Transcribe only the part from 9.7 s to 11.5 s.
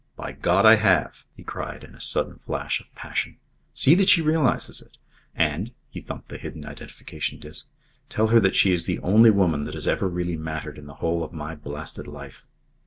has ever really mattered in the whole of